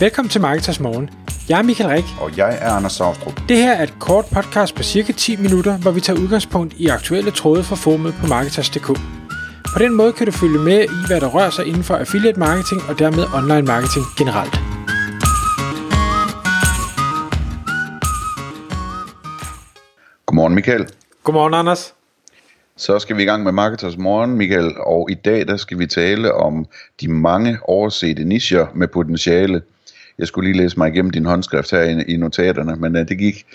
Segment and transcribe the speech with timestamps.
[0.00, 1.10] Velkommen til Marketers Morgen.
[1.48, 2.04] Jeg er Michael Rik.
[2.20, 3.40] Og jeg er Anders Saustrup.
[3.48, 6.86] Det her er et kort podcast på cirka 10 minutter, hvor vi tager udgangspunkt i
[6.86, 8.86] aktuelle tråde fra formet på Marketers.dk.
[9.74, 12.38] På den måde kan du følge med i, hvad der rører sig inden for affiliate
[12.38, 14.54] marketing og dermed online marketing generelt.
[20.26, 20.86] Godmorgen Michael.
[21.24, 21.94] Godmorgen Anders.
[22.76, 25.86] Så skal vi i gang med Marketers Morgen, Michael, og i dag der skal vi
[25.86, 26.66] tale om
[27.00, 29.62] de mange oversete nischer med potentiale.
[30.18, 33.18] Jeg skulle lige læse mig igennem din håndskrift her i, i notaterne, men uh, det
[33.18, 33.46] gik.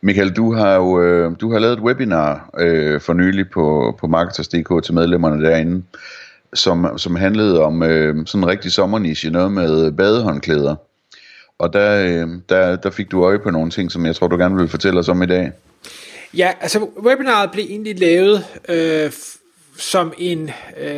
[0.00, 4.06] Michael, du har jo uh, du har lavet et webinar uh, for nylig på, på
[4.06, 5.82] Marketers.dk til medlemmerne derinde,
[6.54, 7.88] som, som handlede om uh,
[8.26, 10.74] sådan en rigtig sommerniche, noget med badehåndklæder.
[11.58, 14.36] Og der, uh, der, der fik du øje på nogle ting, som jeg tror, du
[14.36, 15.52] gerne vil fortælle os om i dag.
[16.36, 19.12] Ja, altså webinaret blev egentlig lavet øh,
[19.78, 20.50] som en...
[20.80, 20.88] Øh,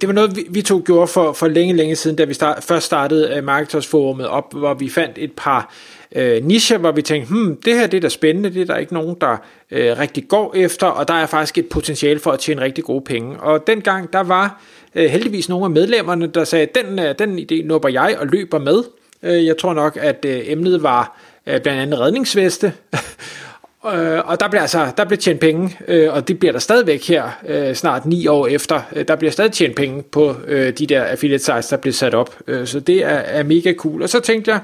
[0.00, 2.64] det var noget, vi, vi to gjorde for, for længe, længe siden, da vi start,
[2.64, 5.72] først startede øh, Marketersforumet op, hvor vi fandt et par
[6.14, 8.76] øh, nischer, hvor vi tænkte, hmm, det her det er da spændende, det er der
[8.76, 9.36] ikke nogen, der
[9.70, 13.04] øh, rigtig går efter, og der er faktisk et potentiale for at tjene rigtig gode
[13.04, 13.40] penge.
[13.40, 14.62] Og dengang, der var
[14.94, 18.58] øh, heldigvis nogle af medlemmerne, der sagde, den, øh, den idé nupper jeg og løber
[18.58, 18.82] med.
[19.22, 22.72] Øh, jeg tror nok, at øh, emnet var øh, blandt andet redningsveste,
[23.86, 27.08] Øh, og der bliver altså der bliver tjent penge, øh, og det bliver der stadigvæk
[27.08, 28.80] her øh, snart ni år efter.
[28.96, 32.14] Øh, der bliver stadig tjent penge på øh, de der affiliate sites, der bliver sat
[32.14, 32.36] op.
[32.46, 34.02] Øh, så det er, er mega cool.
[34.02, 34.60] Og så tænkte jeg,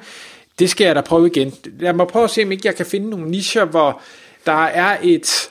[0.58, 1.54] det skal jeg da prøve igen.
[1.80, 4.00] Lad mig prøve at se, om ikke jeg kan finde nogle nischer, hvor
[4.46, 5.50] der er et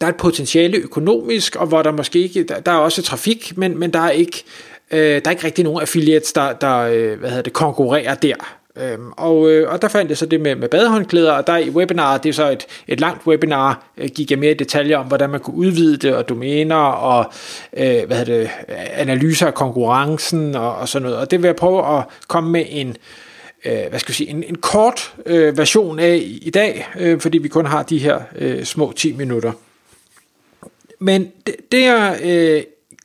[0.00, 3.56] der er et potentiale økonomisk, og hvor der måske ikke, der, der er også trafik,
[3.56, 4.44] men, men der er ikke,
[4.90, 8.58] øh, der er ikke rigtig nogen affiliates, der, der øh, hvad hedder det, konkurrerer der.
[8.78, 11.70] Øhm, og, øh, og der fandt jeg så det med, med badehåndklæder, og der i
[11.70, 15.06] webinaret, det er så et, et langt webinar, øh, gik jeg mere i detaljer om,
[15.06, 17.32] hvordan man kunne udvide det, og domæner, og
[17.76, 18.50] øh, hvad det,
[18.92, 21.18] analyser af konkurrencen, og, og sådan noget.
[21.18, 22.96] Og det vil jeg prøve at komme med en,
[23.64, 27.20] øh, hvad skal jeg sige, en, en kort øh, version af i, i dag, øh,
[27.20, 29.52] fordi vi kun har de her øh, små 10 minutter.
[30.98, 32.62] Men det, det jeg øh,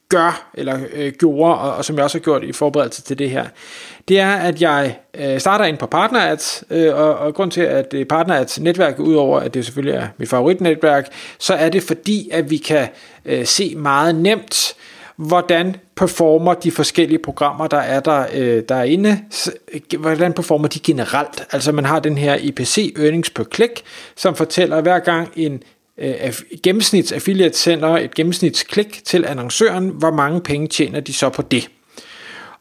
[0.09, 3.29] gør, eller øh, gjorde, og, og som jeg også har gjort i forberedelse til det
[3.29, 3.45] her,
[4.07, 7.93] det er, at jeg øh, starter ind på PartnerAds, øh, og, og grund til, at
[7.93, 11.07] øh, PartnerAds netværk, udover at det selvfølgelig er mit favoritnetværk,
[11.39, 12.87] så er det fordi, at vi kan
[13.25, 14.75] øh, se meget nemt,
[15.15, 19.19] hvordan performer de forskellige programmer, der er der øh, derinde,
[19.99, 21.47] hvordan performer de generelt.
[21.51, 23.81] Altså man har den her IPC earnings per click,
[24.15, 25.63] som fortæller hver gang en
[26.01, 26.33] Øh,
[26.63, 31.69] gennemsnits affiliate sender et gennemsnitsklik til annoncøren, hvor mange penge tjener de så på det.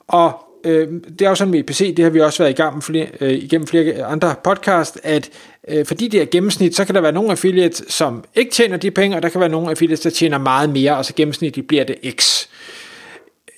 [0.08, 0.88] Og øh,
[1.18, 3.06] det er jo sådan med IPC, det har vi også været i gang med flere,
[3.20, 5.30] øh, igennem flere andre podcast, at
[5.68, 8.90] øh, fordi det er gennemsnit, så kan der være nogle affiliates, som ikke tjener de
[8.90, 11.84] penge, og der kan være nogle affiliates, der tjener meget mere, og så gennemsnitligt bliver
[11.84, 12.46] det X.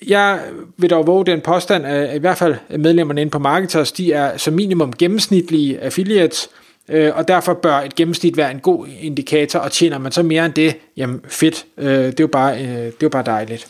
[0.07, 0.39] Jeg
[0.77, 4.37] vil dog våge den påstand, at i hvert fald medlemmerne inde på Marketers, de er
[4.37, 9.59] som minimum gennemsnitlige affiliates, øh, øh, og derfor bør et gennemsnit være en god indikator,
[9.59, 12.67] og tjener man så mere end det, jamen fedt, øh, det, er jo bare, øh,
[12.67, 13.67] det er jo bare dejligt.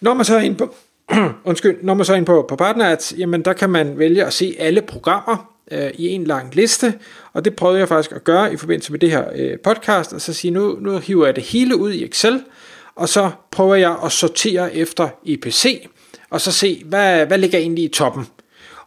[0.00, 0.74] Når man så er inde på,
[1.44, 4.32] undskyld, når man så er inde på, på PartnerAds, jamen der kan man vælge at
[4.32, 6.94] se alle programmer øh, i en lang liste,
[7.32, 10.20] og det prøvede jeg faktisk at gøre i forbindelse med det her øh, podcast, og
[10.20, 12.42] så sige, nu, nu hiver jeg det hele ud i Excel,
[12.94, 15.88] og så prøver jeg at sortere efter EPC,
[16.30, 18.26] og så se, hvad, hvad ligger egentlig i toppen.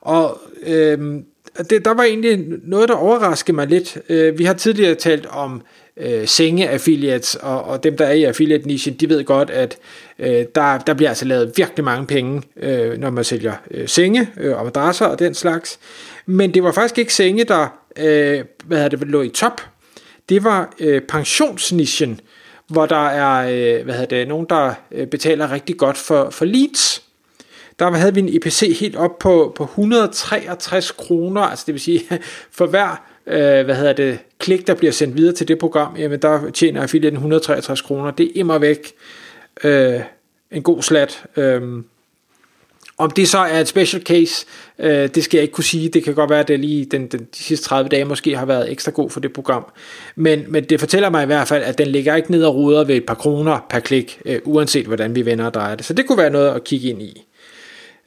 [0.01, 1.21] Og øh,
[1.69, 3.97] det, der var egentlig noget, der overraskede mig lidt.
[4.09, 5.61] Øh, vi har tidligere talt om
[5.97, 9.77] øh, senge-affiliates, og, og dem, der er i affiliate-nichen, de ved godt, at
[10.19, 14.29] øh, der, der bliver altså lavet virkelig mange penge, øh, når man sælger øh, senge
[14.37, 15.79] øh, og madrasser og den slags.
[16.25, 17.67] Men det var faktisk ikke senge, der
[17.97, 19.61] øh, hvad det, lå i top.
[20.29, 22.19] Det var øh, pensionsnichen,
[22.67, 26.45] hvor der er øh, hvad hedder det, nogen, der øh, betaler rigtig godt for, for
[26.45, 27.04] leads.
[27.79, 32.01] Der havde vi en EPC helt op på, på 163 kroner, altså det vil sige
[32.57, 36.21] for hver øh, hvad hedder det, klik, der bliver sendt videre til det program, jamen
[36.21, 38.11] der tjener affiliaten 163 kroner.
[38.11, 38.93] Det er immer væk
[39.63, 39.99] øh,
[40.51, 41.23] en god slat.
[41.37, 41.61] Øh,
[42.97, 44.45] om det så er et special case,
[44.79, 45.89] øh, det skal jeg ikke kunne sige.
[45.89, 48.45] Det kan godt være, at det lige den, den, de sidste 30 dage måske har
[48.45, 49.65] været ekstra god for det program.
[50.15, 52.83] Men, men det fortæller mig i hvert fald, at den ligger ikke ned og ruder
[52.83, 55.85] ved et par kroner per klik, øh, uanset hvordan vi vender og drejer det.
[55.85, 57.25] Så det kunne være noget at kigge ind i.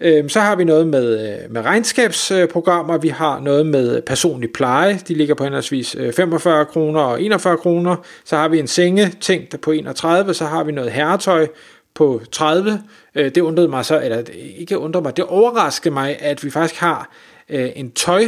[0.01, 5.01] Øh, så har vi noget med, øh, med regnskabsprogrammer, vi har noget med personlig pleje,
[5.09, 7.97] de ligger på henholdsvis øh, 45 kroner og 41 kroner.
[8.25, 11.47] Så har vi en senge tænkt på 31, så har vi noget herretøj
[11.95, 12.83] på 30.
[13.15, 14.23] Øh, det undrede mig så, eller
[14.59, 17.11] ikke undrede mig, det overraskede mig, at vi faktisk har
[17.51, 18.25] en tøj,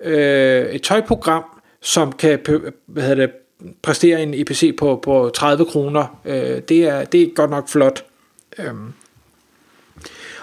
[0.00, 1.44] et tøjprogram,
[1.82, 2.38] som kan
[2.86, 3.30] hvad hedder det,
[3.82, 6.20] præstere en EPC på, på 30 kroner.
[6.68, 8.04] Det er, det er godt nok flot.
[8.58, 8.92] Øhm,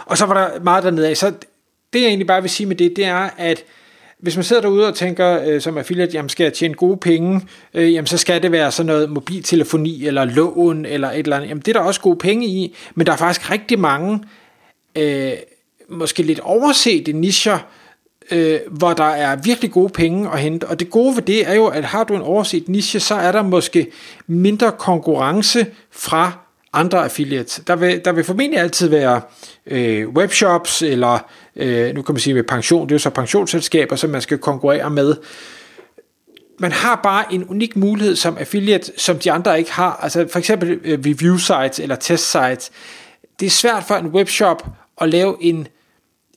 [0.05, 1.17] og så var der meget dernede af.
[1.17, 1.33] Så
[1.93, 3.63] det jeg egentlig bare vil sige med det, det er, at
[4.23, 7.41] hvis man sidder derude og tænker øh, som affiliate, jamen skal jeg tjene gode penge,
[7.73, 11.49] øh, jamen så skal det være sådan noget mobiltelefoni eller lån eller et eller andet.
[11.49, 14.23] Jamen det er der også gode penge i, men der er faktisk rigtig mange,
[14.95, 15.31] øh,
[15.89, 17.59] måske lidt oversete nischer,
[18.31, 20.67] øh, hvor der er virkelig gode penge at hente.
[20.67, 23.31] Og det gode ved det er jo, at har du en overset niche, så er
[23.31, 23.87] der måske
[24.27, 26.42] mindre konkurrence fra
[26.73, 27.61] andre affiliates.
[27.67, 29.21] Der vil, der vil formentlig altid være
[29.65, 31.19] øh, webshops, eller
[31.55, 34.37] øh, nu kan man sige med pension, det er jo så pensionsselskaber, som man skal
[34.37, 35.15] konkurrere med.
[36.59, 39.99] Man har bare en unik mulighed som affiliate, som de andre ikke har.
[40.03, 42.71] Altså for eksempel øh, review sites eller test sites.
[43.39, 44.67] Det er svært for en webshop
[45.01, 45.67] at lave en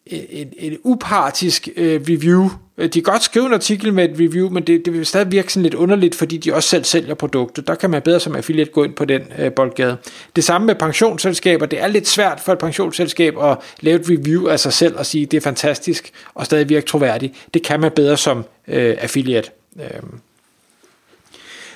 [0.07, 2.51] en, en upartisk øh, review.
[2.79, 5.33] Øh, de kan godt skrive en artikel med et review, men det, det vil stadig
[5.33, 7.67] virke sådan lidt underligt, fordi de også selv sælger produktet.
[7.67, 9.97] Der kan man bedre som affiliate gå ind på den øh, boldgade.
[10.37, 11.67] Det samme med pensionsselskaber.
[11.67, 15.07] Det er lidt svært for et pensionsselskab at lave et review af sig selv og
[15.07, 17.35] sige, det er fantastisk, og stadig virke troværdigt.
[17.55, 19.51] Det kan man bedre som øh, affiliate.
[19.81, 20.03] Øh.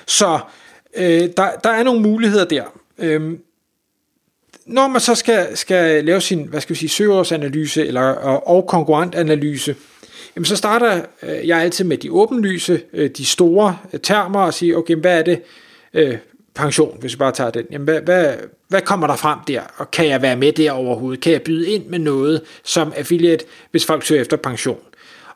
[0.05, 0.39] Så
[0.97, 2.63] øh, der, der er nogle muligheder der.
[2.97, 3.37] Øh,
[4.65, 8.67] når man så skal, skal lave sin, hvad skal vi sige, søgeårsanalyse eller, og, og
[8.67, 9.75] konkurrentanalyse,
[10.35, 14.53] jamen så starter øh, jeg altid med de åbenlyse, øh, de store øh, termer og
[14.53, 15.41] siger, okay, hvad er det,
[15.93, 16.17] øh,
[16.55, 18.33] pension, hvis vi bare tager den, jamen hvad, hvad,
[18.67, 21.21] hvad kommer der frem der, og kan jeg være med der overhovedet?
[21.21, 24.79] Kan jeg byde ind med noget som affiliate, hvis folk søger efter pension?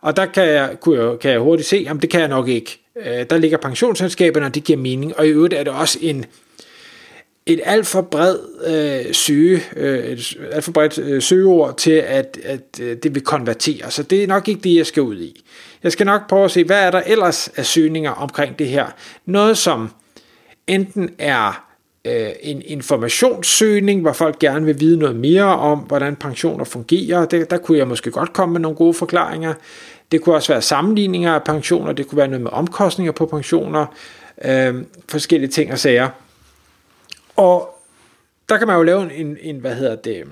[0.01, 2.47] Og der kan jeg, kunne jeg, kan jeg hurtigt se, jamen det kan jeg nok
[2.47, 2.79] ikke.
[3.03, 6.25] Der ligger pensionsselskaberne, og det giver mening, og i øvrigt er det også en,
[7.45, 12.39] et alt for bred øh, søge, øh, et alt for bredt øh, søgeord til, at,
[12.43, 13.91] at øh, det vil konvertere.
[13.91, 15.45] Så det er nok ikke det, jeg skal ud i.
[15.83, 18.85] Jeg skal nok prøve at se, hvad er der ellers af søgninger omkring det her.
[19.25, 19.89] Noget, som
[20.67, 21.65] enten er
[22.05, 27.25] øh, en informationssøgning, hvor folk gerne vil vide noget mere om, hvordan pensioner fungerer.
[27.25, 29.53] Det, der kunne jeg måske godt komme med nogle gode forklaringer.
[30.11, 33.85] Det kunne også være sammenligninger af pensioner, det kunne være noget med omkostninger på pensioner,
[34.45, 34.75] øh,
[35.09, 36.09] forskellige ting og sager.
[37.35, 37.79] Og
[38.49, 40.23] der kan man jo lave en, en hvad hedder det,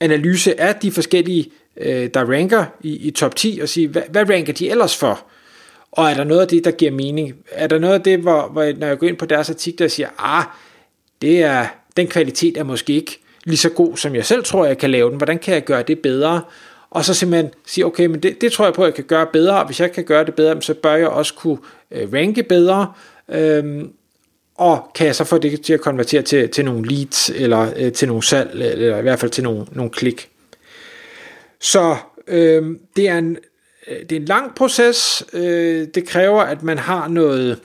[0.00, 4.30] analyse af de forskellige, øh, der ranker i, i top 10, og sige, hvad, hvad
[4.30, 5.26] ranker de ellers for?
[5.92, 7.34] Og er der noget af det, der giver mening?
[7.50, 9.90] Er der noget af det, hvor, hvor når jeg går ind på deres artikler og
[9.90, 10.44] siger, ah,
[11.22, 11.66] det er,
[11.96, 15.10] den kvalitet er måske ikke lige så god, som jeg selv tror, jeg kan lave
[15.10, 15.16] den.
[15.16, 16.42] Hvordan kan jeg gøre det bedre?
[16.90, 19.26] Og så simpelthen sige, okay, men det, det tror jeg på, at jeg kan gøre
[19.32, 21.58] bedre, og hvis jeg kan gøre det bedre, så bør jeg også kunne
[21.90, 22.92] øh, ranke bedre.
[23.28, 23.92] Øhm,
[24.58, 27.92] og kan jeg så få det til at konvertere til, til nogle leads, eller øh,
[27.92, 30.28] til nogle salg, eller i hvert fald til nogle, nogle klik.
[31.60, 31.96] Så
[32.26, 33.36] øh, det, er en,
[33.88, 35.24] øh, det er en lang proces.
[35.32, 37.58] Øh, det kræver, at man har noget,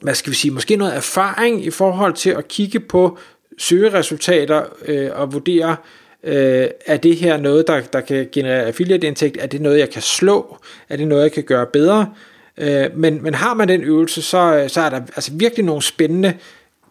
[0.00, 3.18] hvad skal vi sige, måske noget erfaring i forhold til at kigge på
[3.58, 5.76] søgeresultater øh, og vurdere,
[6.24, 9.36] øh, er det her noget, der, der kan generere affiliate-indtægt?
[9.40, 10.58] Er det noget, jeg kan slå?
[10.88, 12.14] Er det noget, jeg kan gøre bedre?
[12.58, 15.82] Øh, men, men har man den øvelse, så, øh, så er der altså virkelig nogle
[15.82, 16.34] spændende,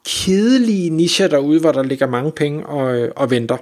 [0.05, 3.57] kedelige nischer derude, hvor der ligger mange penge og, øh, og venter.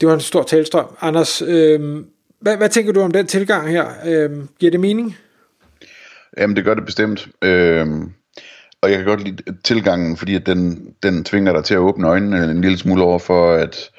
[0.00, 0.86] Det var en stor talestrøm.
[1.00, 2.04] Anders, øh,
[2.40, 3.86] hvad, hvad tænker du om den tilgang her?
[4.06, 5.16] Øh, giver det mening?
[6.38, 7.28] Jamen, det gør det bestemt.
[7.42, 7.86] Øh,
[8.80, 12.08] og jeg kan godt lide tilgangen, fordi at den, den tvinger dig til at åbne
[12.08, 13.90] øjnene en lille smule over for, at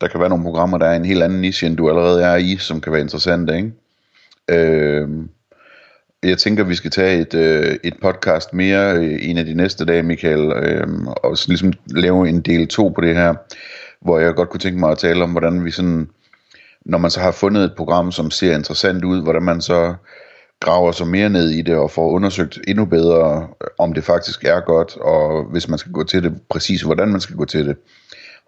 [0.00, 2.36] der kan være nogle programmer, der er en helt anden niche, end du allerede er
[2.36, 3.72] i, som kan være interessante, ikke?
[4.50, 5.08] Øh,
[6.22, 9.84] jeg tænker, vi skal tage et, øh, et podcast mere øh, en af de næste
[9.84, 13.34] dage, Michael, øh, og så ligesom lave en del 2 på det her,
[14.00, 16.08] hvor jeg godt kunne tænke mig at tale om, hvordan vi sådan,
[16.84, 19.94] når man så har fundet et program, som ser interessant ud, hvordan man så
[20.60, 24.44] graver sig mere ned i det og får undersøgt endnu bedre, øh, om det faktisk
[24.44, 27.66] er godt, og hvis man skal gå til det, præcis hvordan man skal gå til
[27.66, 27.76] det.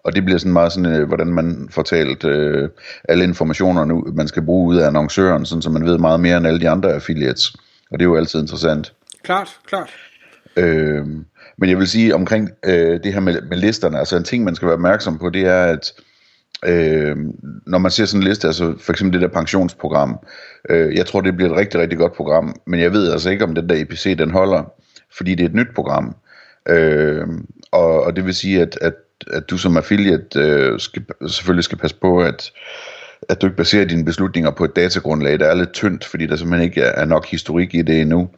[0.03, 2.69] Og det bliver sådan meget sådan, øh, hvordan man får talt øh,
[3.09, 6.47] alle informationerne, man skal bruge ud af annoncøren, sådan så man ved meget mere end
[6.47, 7.55] alle de andre affiliates.
[7.95, 8.93] Og det er jo altid interessant.
[9.23, 9.89] Klart, klart.
[10.57, 11.05] Øh,
[11.57, 14.55] men jeg vil sige omkring øh, det her med, med listerne, altså en ting, man
[14.55, 15.93] skal være opmærksom på, det er, at
[16.65, 17.15] øh,
[17.67, 20.19] når man ser sådan en liste, altså for eksempel det der pensionsprogram,
[20.69, 23.43] øh, jeg tror, det bliver et rigtig, rigtig godt program, men jeg ved altså ikke,
[23.43, 24.73] om den der EPC, den holder,
[25.17, 26.15] fordi det er et nyt program.
[26.69, 27.27] Øh,
[27.71, 28.93] og, og det vil sige, at, at,
[29.31, 32.51] at du som affiliate øh, skal, selvfølgelig skal passe på, at
[33.29, 36.35] at du ikke baserer dine beslutninger på et datagrundlag, der er lidt tyndt, fordi der
[36.35, 38.29] simpelthen ikke er nok historik i det endnu.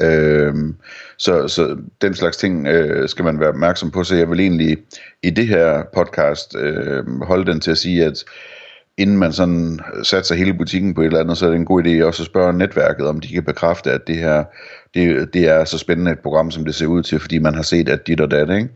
[0.00, 0.74] Øhm,
[1.18, 4.76] så, så den slags ting øh, skal man være opmærksom på, så jeg vil egentlig
[5.22, 8.24] i det her podcast øh, holde den til at sige, at
[8.98, 11.84] inden man sådan satser hele butikken på et eller andet, så er det en god
[11.84, 14.44] idé også at spørge netværket, om de kan bekræfte, at det her
[14.94, 17.62] det, det er så spændende et program, som det ser ud til, fordi man har
[17.62, 18.68] set, at dit og dat, ikke?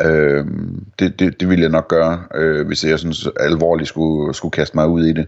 [0.00, 0.44] Øh,
[0.98, 4.76] det, det, det ville jeg nok gøre, øh, hvis jeg synes alvorligt skulle, skulle kaste
[4.76, 5.26] mig ud i det.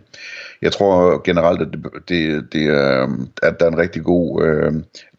[0.63, 3.09] Jeg tror generelt, at, det, det, det er,
[3.43, 4.73] at der er en rigtig god, øh,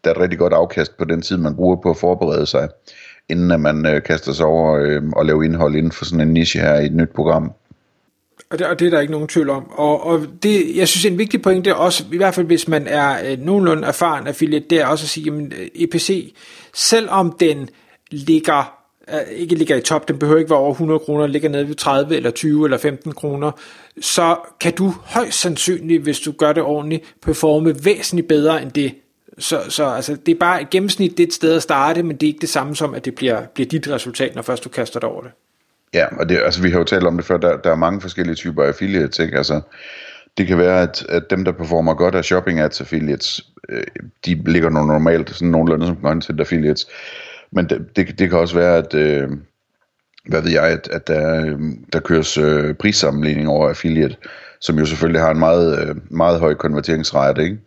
[0.04, 2.68] der er et rigtig godt afkast på den tid, man bruger på at forberede sig,
[3.28, 6.34] inden at man øh, kaster sig over øh, og laver indhold inden for sådan en
[6.34, 7.52] niche her i et nyt program.
[8.50, 9.70] Og det, og det er der ikke nogen tvivl om.
[9.70, 12.86] Og, og det, jeg synes, en vigtig point er også, i hvert fald hvis man
[12.86, 16.34] er øh, nogenlunde erfaren affiliate, det er også at sige, at øh, EPC,
[16.74, 17.68] selvom den
[18.10, 18.77] ligger
[19.30, 22.16] ikke ligger i top, den behøver ikke være over 100 kroner, ligger nede ved 30
[22.16, 23.50] eller 20 eller 15 kroner,
[24.00, 28.94] så kan du højst sandsynligt, hvis du gør det ordentligt, performe væsentligt bedre end det.
[29.38, 32.16] Så, så altså, det er bare et gennemsnit, det er et sted at starte, men
[32.16, 34.68] det er ikke det samme som, at det bliver, bliver dit resultat, når først du
[34.68, 35.30] kaster dig over det.
[35.94, 38.00] Ja, og det, altså, vi har jo talt om det før, der, der er mange
[38.00, 39.36] forskellige typer af affiliates, ikke?
[39.36, 39.60] Altså,
[40.38, 43.82] det kan være, at, at dem, der performer godt af shopping ads affiliates, øh,
[44.26, 46.86] de ligger normalt sådan nogenlunde som content affiliates.
[47.52, 49.28] Men det, det, det kan også være, at, øh,
[50.26, 51.60] hvad ved jeg, at, at der, øh,
[51.92, 54.16] der køres øh, prissammenligning over affiliate,
[54.60, 57.58] som jo selvfølgelig har en meget, øh, meget høj konverteringsrate, ikke?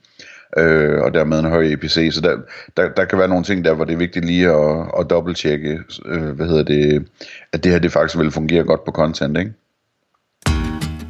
[0.58, 2.10] Øh, og dermed en høj EPC.
[2.14, 2.38] Så der,
[2.78, 5.80] der, der kan være nogle ting der, hvor det er vigtigt lige at, at dobbelttjekke,
[6.06, 7.08] øh, hvad hedder det,
[7.54, 9.54] at det her det faktisk vil fungere godt på content, ikke?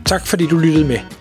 [0.06, 1.21] Tak fordi du lyttede med.